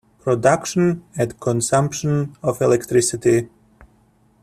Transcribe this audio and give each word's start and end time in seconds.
Production 0.21 1.03
and 1.15 1.39
Consumption 1.39 2.35
of 2.41 2.59
electricity. 2.59 3.49